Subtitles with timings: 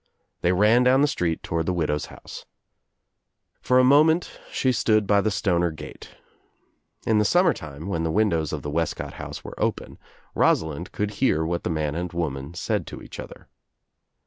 [0.41, 2.47] They ran down the street toward the widow's house.
[3.61, 6.15] For a moment she stood by the Stoner gate.
[7.05, 9.99] In the summer time when .the windows of the Wescott house were open
[10.33, 12.87] Rosalind l82 THE TRIUMPH OF THE EGG could hear what the man and woman said
[12.87, 13.47] to each other.